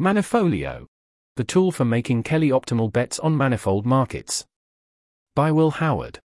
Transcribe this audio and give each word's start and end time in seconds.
Manifolio. 0.00 0.86
The 1.34 1.42
tool 1.42 1.72
for 1.72 1.84
making 1.84 2.22
Kelly 2.22 2.50
optimal 2.50 2.92
bets 2.92 3.18
on 3.18 3.36
manifold 3.36 3.84
markets. 3.84 4.46
By 5.34 5.50
Will 5.50 5.72
Howard. 5.72 6.20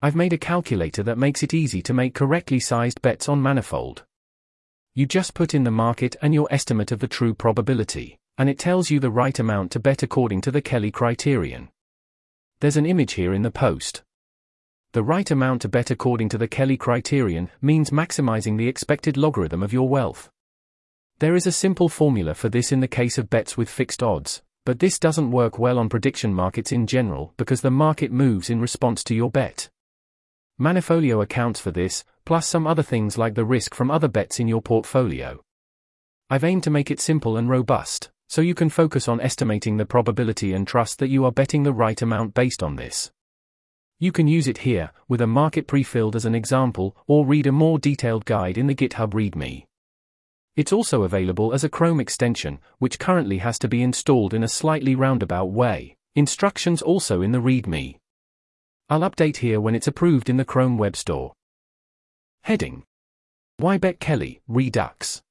I've 0.00 0.14
made 0.14 0.32
a 0.32 0.38
calculator 0.38 1.02
that 1.02 1.18
makes 1.18 1.42
it 1.42 1.52
easy 1.52 1.82
to 1.82 1.92
make 1.92 2.14
correctly 2.14 2.60
sized 2.60 3.02
bets 3.02 3.28
on 3.28 3.42
manifold. 3.42 4.04
You 4.94 5.06
just 5.06 5.34
put 5.34 5.54
in 5.54 5.64
the 5.64 5.72
market 5.72 6.14
and 6.22 6.32
your 6.32 6.46
estimate 6.52 6.92
of 6.92 7.00
the 7.00 7.08
true 7.08 7.34
probability, 7.34 8.16
and 8.38 8.48
it 8.48 8.60
tells 8.60 8.92
you 8.92 9.00
the 9.00 9.10
right 9.10 9.36
amount 9.40 9.72
to 9.72 9.80
bet 9.80 10.04
according 10.04 10.42
to 10.42 10.52
the 10.52 10.62
Kelly 10.62 10.92
criterion. 10.92 11.70
There's 12.60 12.76
an 12.76 12.86
image 12.86 13.14
here 13.14 13.34
in 13.34 13.42
the 13.42 13.50
post. 13.50 14.04
The 14.92 15.02
right 15.02 15.28
amount 15.28 15.62
to 15.62 15.68
bet 15.68 15.90
according 15.90 16.28
to 16.28 16.38
the 16.38 16.46
Kelly 16.46 16.76
criterion 16.76 17.50
means 17.60 17.90
maximizing 17.90 18.56
the 18.56 18.68
expected 18.68 19.16
logarithm 19.16 19.64
of 19.64 19.72
your 19.72 19.88
wealth. 19.88 20.30
There 21.20 21.34
is 21.34 21.48
a 21.48 21.52
simple 21.52 21.88
formula 21.88 22.32
for 22.32 22.48
this 22.48 22.70
in 22.70 22.78
the 22.78 22.86
case 22.86 23.18
of 23.18 23.28
bets 23.28 23.56
with 23.56 23.68
fixed 23.68 24.04
odds, 24.04 24.40
but 24.64 24.78
this 24.78 25.00
doesn't 25.00 25.32
work 25.32 25.58
well 25.58 25.76
on 25.76 25.88
prediction 25.88 26.32
markets 26.32 26.70
in 26.70 26.86
general 26.86 27.34
because 27.36 27.60
the 27.60 27.72
market 27.72 28.12
moves 28.12 28.50
in 28.50 28.60
response 28.60 29.02
to 29.04 29.16
your 29.16 29.28
bet. 29.28 29.68
Manifolio 30.60 31.20
accounts 31.20 31.58
for 31.58 31.72
this, 31.72 32.04
plus 32.24 32.46
some 32.46 32.68
other 32.68 32.84
things 32.84 33.18
like 33.18 33.34
the 33.34 33.44
risk 33.44 33.74
from 33.74 33.90
other 33.90 34.06
bets 34.06 34.38
in 34.38 34.46
your 34.46 34.62
portfolio. 34.62 35.42
I've 36.30 36.44
aimed 36.44 36.62
to 36.64 36.70
make 36.70 36.88
it 36.88 37.00
simple 37.00 37.36
and 37.36 37.48
robust, 37.48 38.10
so 38.28 38.40
you 38.40 38.54
can 38.54 38.68
focus 38.68 39.08
on 39.08 39.20
estimating 39.20 39.76
the 39.76 39.86
probability 39.86 40.52
and 40.52 40.68
trust 40.68 41.00
that 41.00 41.08
you 41.08 41.24
are 41.24 41.32
betting 41.32 41.64
the 41.64 41.72
right 41.72 42.00
amount 42.00 42.32
based 42.32 42.62
on 42.62 42.76
this. 42.76 43.10
You 43.98 44.12
can 44.12 44.28
use 44.28 44.46
it 44.46 44.58
here, 44.58 44.92
with 45.08 45.20
a 45.20 45.26
market 45.26 45.66
pre-filled 45.66 46.14
as 46.14 46.26
an 46.26 46.36
example, 46.36 46.96
or 47.08 47.26
read 47.26 47.48
a 47.48 47.52
more 47.52 47.80
detailed 47.80 48.24
guide 48.24 48.56
in 48.56 48.68
the 48.68 48.74
GitHub 48.76 49.14
README. 49.14 49.64
It's 50.58 50.72
also 50.72 51.04
available 51.04 51.54
as 51.54 51.62
a 51.62 51.68
Chrome 51.68 52.00
extension, 52.00 52.58
which 52.80 52.98
currently 52.98 53.38
has 53.38 53.60
to 53.60 53.68
be 53.68 53.80
installed 53.80 54.34
in 54.34 54.42
a 54.42 54.48
slightly 54.48 54.96
roundabout 54.96 55.52
way. 55.52 55.94
Instructions 56.16 56.82
also 56.82 57.22
in 57.22 57.30
the 57.30 57.38
README. 57.38 57.94
I'll 58.90 59.08
update 59.08 59.36
here 59.36 59.60
when 59.60 59.76
it's 59.76 59.86
approved 59.86 60.28
in 60.28 60.36
the 60.36 60.44
Chrome 60.44 60.76
Web 60.76 60.96
Store. 60.96 61.32
Heading 62.42 62.82
Why 63.58 63.78
Bet 63.78 64.00
Kelly, 64.00 64.40
Redux. 64.48 65.22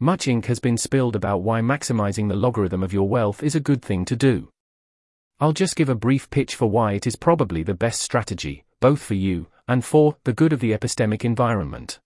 Much 0.00 0.26
ink 0.26 0.46
has 0.46 0.60
been 0.60 0.78
spilled 0.78 1.14
about 1.14 1.42
why 1.42 1.60
maximizing 1.60 2.28
the 2.28 2.34
logarithm 2.34 2.82
of 2.82 2.94
your 2.94 3.06
wealth 3.06 3.42
is 3.42 3.54
a 3.54 3.60
good 3.60 3.82
thing 3.82 4.06
to 4.06 4.16
do. 4.16 4.48
I'll 5.40 5.52
just 5.52 5.76
give 5.76 5.90
a 5.90 5.94
brief 5.94 6.30
pitch 6.30 6.54
for 6.54 6.70
why 6.70 6.92
it 6.92 7.06
is 7.06 7.16
probably 7.16 7.62
the 7.62 7.74
best 7.74 8.00
strategy, 8.00 8.64
both 8.80 9.02
for 9.02 9.12
you 9.12 9.48
and 9.68 9.84
for 9.84 10.16
the 10.24 10.32
good 10.32 10.54
of 10.54 10.60
the 10.60 10.72
epistemic 10.72 11.22
environment. 11.22 12.00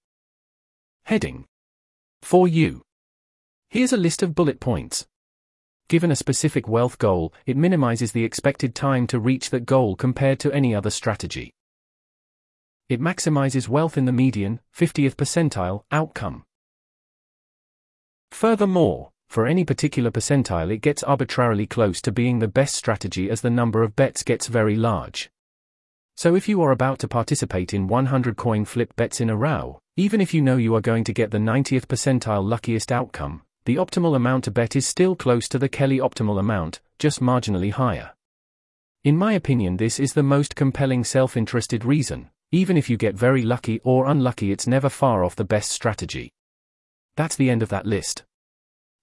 Heading 1.05 1.45
for 2.23 2.49
you. 2.49 2.83
Here's 3.69 3.93
a 3.93 3.97
list 3.97 4.23
of 4.23 4.35
bullet 4.35 4.61
points. 4.61 5.07
Given 5.89 6.11
a 6.11 6.17
specific 6.17 6.67
wealth 6.69 6.99
goal, 6.99 7.35
it 7.45 7.57
minimizes 7.57 8.13
the 8.13 8.25
expected 8.25 8.75
time 8.75 9.07
to 9.09 9.21
reach 9.21 9.51
that 9.51 9.67
goal 9.67 9.97
compared 9.97 10.39
to 10.41 10.53
any 10.53 10.75
other 10.75 10.91
strategy. 10.91 11.53
It 12.89 13.01
maximizes 13.01 13.69
wealth 13.69 13.99
in 13.99 14.05
the 14.05 14.13
median, 14.13 14.61
50th 14.75 15.17
percentile, 15.17 15.83
outcome. 15.91 16.45
Furthermore, 18.31 19.11
for 19.29 19.47
any 19.47 19.65
particular 19.65 20.11
percentile, 20.11 20.71
it 20.73 20.83
gets 20.83 21.03
arbitrarily 21.03 21.67
close 21.67 22.01
to 22.03 22.13
being 22.13 22.39
the 22.39 22.49
best 22.49 22.75
strategy 22.75 23.31
as 23.31 23.41
the 23.41 23.51
number 23.51 23.83
of 23.83 23.97
bets 23.97 24.23
gets 24.23 24.47
very 24.47 24.77
large. 24.77 25.31
So 26.17 26.35
if 26.35 26.49
you 26.49 26.63
are 26.63 26.71
about 26.71 26.99
to 27.01 27.09
participate 27.09 27.73
in 27.75 27.89
100 27.89 28.37
coin 28.37 28.65
flip 28.65 28.95
bets 28.97 29.21
in 29.21 29.31
a 29.31 29.37
row, 29.37 29.82
even 29.97 30.23
if 30.23 30.33
you 30.33 30.41
know 30.41 30.57
you 30.57 30.75
are 30.75 30.81
going 30.81 31.05
to 31.05 31.13
get 31.13 31.31
the 31.31 31.39
90th 31.39 31.87
percentile 31.87 32.43
luckiest 32.43 32.91
outcome, 32.91 33.43
the 33.67 33.77
optimal 33.77 34.17
amount 34.17 34.45
to 34.45 34.51
bet 34.51 34.75
is 34.75 34.87
still 34.87 35.15
close 35.15 35.47
to 35.49 35.59
the 35.59 35.69
Kelly 35.69 35.99
optimal 35.99 36.41
amount, 36.41 36.81
just 36.99 37.21
marginally 37.21 37.71
higher. 37.71 38.13
In 39.05 39.19
my 39.19 39.35
opinion, 39.35 39.77
this 39.77 40.01
is 40.01 40.15
the 40.15 40.23
most 40.23 40.57
compelling 40.57 41.05
self 41.05 41.37
interested 41.37 41.85
reason. 41.85 42.31
Even 42.53 42.77
if 42.79 42.89
you 42.89 42.97
get 42.97 43.15
very 43.15 43.43
lucky 43.43 43.81
or 43.85 44.07
unlucky, 44.07 44.51
it's 44.51 44.67
never 44.67 44.89
far 44.89 45.25
off 45.25 45.37
the 45.37 45.45
best 45.45 45.71
strategy. 45.71 46.31
That's 47.17 47.37
the 47.37 47.51
end 47.51 47.63
of 47.63 47.69
that 47.69 47.85
list. 47.85 48.25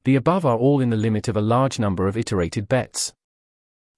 The 0.06 0.16
above 0.16 0.46
are 0.46 0.58
all 0.58 0.82
in 0.82 0.90
the 0.90 0.98
limit 0.98 1.28
of 1.28 1.38
a 1.38 1.42
large 1.42 1.78
number 1.78 2.08
of 2.08 2.18
iterated 2.18 2.68
bets. 2.68 3.14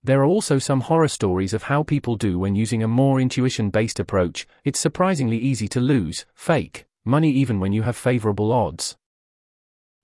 There 0.03 0.21
are 0.21 0.25
also 0.25 0.57
some 0.57 0.81
horror 0.81 1.07
stories 1.07 1.53
of 1.53 1.63
how 1.63 1.83
people 1.83 2.15
do 2.15 2.39
when 2.39 2.55
using 2.55 2.81
a 2.81 2.87
more 2.87 3.21
intuition 3.21 3.69
based 3.69 3.99
approach, 3.99 4.47
it's 4.63 4.79
surprisingly 4.79 5.37
easy 5.37 5.67
to 5.67 5.79
lose, 5.79 6.25
fake, 6.33 6.85
money 7.05 7.29
even 7.29 7.59
when 7.59 7.71
you 7.71 7.83
have 7.83 7.95
favorable 7.95 8.51
odds. 8.51 8.97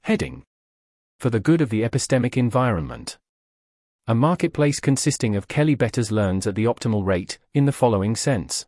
Heading 0.03 0.43
For 1.17 1.31
the 1.31 1.39
good 1.39 1.61
of 1.61 1.71
the 1.71 1.81
epistemic 1.81 2.37
environment. 2.37 3.17
A 4.05 4.13
marketplace 4.13 4.79
consisting 4.79 5.35
of 5.35 5.47
Kelly 5.47 5.73
betters 5.73 6.11
learns 6.11 6.45
at 6.45 6.53
the 6.53 6.65
optimal 6.65 7.03
rate, 7.03 7.39
in 7.55 7.65
the 7.65 7.71
following 7.71 8.15
sense. 8.15 8.67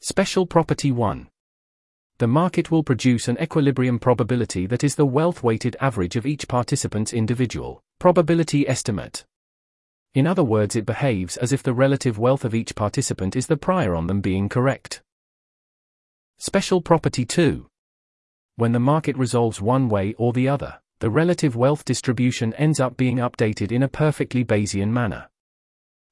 Special 0.00 0.44
Property 0.44 0.90
1. 0.90 1.28
The 2.18 2.26
market 2.26 2.70
will 2.70 2.82
produce 2.82 3.28
an 3.28 3.38
equilibrium 3.40 4.00
probability 4.00 4.66
that 4.66 4.82
is 4.82 4.96
the 4.96 5.06
wealth 5.06 5.44
weighted 5.44 5.76
average 5.80 6.16
of 6.16 6.26
each 6.26 6.48
participant's 6.48 7.12
individual 7.12 7.80
probability 8.00 8.68
estimate. 8.68 9.24
In 10.14 10.28
other 10.28 10.44
words, 10.44 10.76
it 10.76 10.86
behaves 10.86 11.36
as 11.36 11.52
if 11.52 11.64
the 11.64 11.74
relative 11.74 12.18
wealth 12.18 12.44
of 12.44 12.54
each 12.54 12.76
participant 12.76 13.34
is 13.34 13.48
the 13.48 13.56
prior 13.56 13.96
on 13.96 14.06
them 14.06 14.20
being 14.20 14.48
correct. 14.48 15.02
Special 16.38 16.80
Property 16.80 17.24
2. 17.24 17.66
When 18.54 18.70
the 18.70 18.78
market 18.78 19.16
resolves 19.16 19.60
one 19.60 19.88
way 19.88 20.14
or 20.14 20.32
the 20.32 20.48
other, 20.48 20.78
the 21.00 21.10
relative 21.10 21.56
wealth 21.56 21.84
distribution 21.84 22.54
ends 22.54 22.78
up 22.78 22.96
being 22.96 23.16
updated 23.16 23.72
in 23.72 23.82
a 23.82 23.88
perfectly 23.88 24.44
Bayesian 24.44 24.90
manner. 24.90 25.28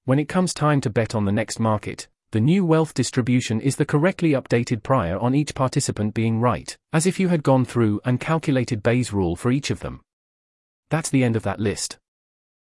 When 0.04 0.18
it 0.18 0.28
comes 0.28 0.52
time 0.52 0.80
to 0.80 0.90
bet 0.90 1.14
on 1.14 1.24
the 1.24 1.30
next 1.30 1.60
market, 1.60 2.08
the 2.32 2.40
new 2.40 2.64
wealth 2.64 2.94
distribution 2.94 3.60
is 3.60 3.76
the 3.76 3.86
correctly 3.86 4.30
updated 4.30 4.82
prior 4.82 5.16
on 5.16 5.32
each 5.32 5.54
participant 5.54 6.12
being 6.12 6.40
right, 6.40 6.76
as 6.92 7.06
if 7.06 7.20
you 7.20 7.28
had 7.28 7.44
gone 7.44 7.64
through 7.64 8.00
and 8.04 8.18
calculated 8.18 8.82
Bayes' 8.82 9.12
rule 9.12 9.36
for 9.36 9.52
each 9.52 9.70
of 9.70 9.78
them. 9.78 10.00
That's 10.90 11.10
the 11.10 11.22
end 11.22 11.36
of 11.36 11.44
that 11.44 11.60
list. 11.60 11.98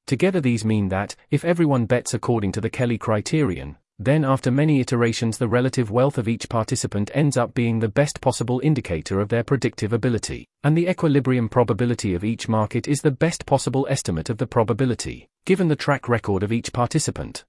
Together 0.09 0.41
these 0.41 0.65
mean 0.65 0.89
that, 0.89 1.15
if 1.29 1.45
everyone 1.45 1.85
bets 1.85 2.15
according 2.15 2.51
to 2.51 2.59
the 2.59 2.67
Kelly 2.67 2.97
criterion, 2.97 3.77
then 3.99 4.25
after 4.25 4.49
many 4.49 4.79
iterations 4.79 5.37
the 5.37 5.47
relative 5.47 5.91
wealth 5.91 6.17
of 6.17 6.27
each 6.27 6.49
participant 6.49 7.11
ends 7.13 7.37
up 7.37 7.53
being 7.53 7.77
the 7.77 7.87
best 7.87 8.19
possible 8.19 8.59
indicator 8.63 9.19
of 9.19 9.29
their 9.29 9.43
predictive 9.43 9.93
ability, 9.93 10.47
and 10.63 10.75
the 10.75 10.87
equilibrium 10.87 11.47
probability 11.47 12.15
of 12.15 12.23
each 12.23 12.49
market 12.49 12.87
is 12.87 13.01
the 13.01 13.11
best 13.11 13.45
possible 13.45 13.85
estimate 13.87 14.31
of 14.31 14.39
the 14.39 14.47
probability, 14.47 15.27
given 15.45 15.67
the 15.67 15.75
track 15.75 16.09
record 16.09 16.41
of 16.41 16.51
each 16.51 16.73
participant. 16.73 17.45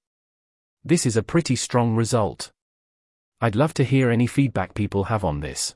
This 0.84 1.06
is 1.06 1.16
a 1.16 1.22
pretty 1.22 1.56
strong 1.56 1.97
result. 1.97 2.53
I'd 3.41 3.56
love 3.56 3.72
to 3.72 3.84
hear 3.84 4.10
any 4.10 4.27
feedback 4.27 4.75
people 4.75 5.04
have 5.04 5.25
on 5.25 5.41
this. 5.41 5.75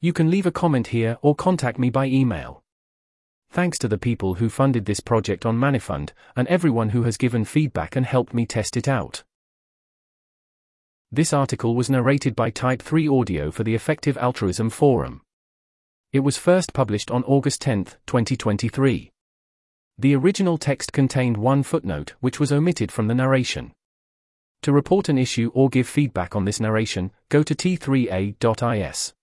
You 0.00 0.12
can 0.12 0.30
leave 0.30 0.46
a 0.46 0.52
comment 0.52 0.86
here 0.86 1.18
or 1.22 1.34
contact 1.34 1.76
me 1.76 1.90
by 1.90 2.06
email. 2.06 2.62
Thanks 3.50 3.78
to 3.78 3.88
the 3.88 3.98
people 3.98 4.34
who 4.34 4.48
funded 4.48 4.84
this 4.84 5.00
project 5.00 5.46
on 5.46 5.56
Manifund, 5.56 6.10
and 6.36 6.46
everyone 6.48 6.90
who 6.90 7.04
has 7.04 7.16
given 7.16 7.44
feedback 7.44 7.96
and 7.96 8.04
helped 8.04 8.34
me 8.34 8.46
test 8.46 8.76
it 8.76 8.86
out. 8.86 9.24
This 11.10 11.32
article 11.32 11.74
was 11.74 11.88
narrated 11.88 12.36
by 12.36 12.50
Type 12.50 12.82
3 12.82 13.08
Audio 13.08 13.50
for 13.50 13.64
the 13.64 13.74
Effective 13.74 14.18
Altruism 14.18 14.68
Forum. 14.68 15.22
It 16.12 16.20
was 16.20 16.36
first 16.36 16.74
published 16.74 17.10
on 17.10 17.24
August 17.24 17.62
10, 17.62 17.84
2023. 18.06 19.10
The 19.98 20.14
original 20.14 20.58
text 20.58 20.92
contained 20.92 21.36
one 21.36 21.62
footnote 21.62 22.14
which 22.20 22.38
was 22.38 22.52
omitted 22.52 22.92
from 22.92 23.08
the 23.08 23.14
narration. 23.14 23.72
To 24.62 24.72
report 24.72 25.08
an 25.08 25.18
issue 25.18 25.50
or 25.54 25.68
give 25.68 25.88
feedback 25.88 26.36
on 26.36 26.44
this 26.44 26.60
narration, 26.60 27.10
go 27.30 27.42
to 27.42 27.54
t3a.is. 27.54 29.14